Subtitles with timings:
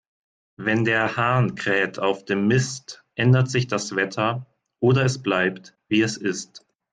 [0.57, 4.47] Wenn der Hahn kräht auf dem Mist, ändert sich das Wetter,
[4.79, 6.65] oder es bleibt, wie es ist.